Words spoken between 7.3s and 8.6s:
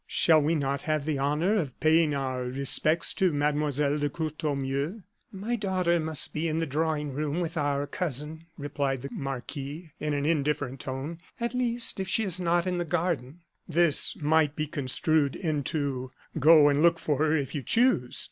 with our cousin,"